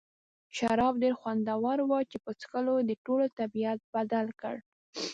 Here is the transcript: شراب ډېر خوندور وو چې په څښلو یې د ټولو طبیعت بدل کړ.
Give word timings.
شراب 0.55 0.93
ډېر 1.03 1.13
خوندور 1.21 1.77
وو 1.87 1.99
چې 2.11 2.17
په 2.23 2.31
څښلو 2.39 2.73
یې 2.79 2.85
د 2.89 2.91
ټولو 3.05 3.25
طبیعت 3.39 3.79
بدل 3.93 4.27
کړ. 4.41 4.55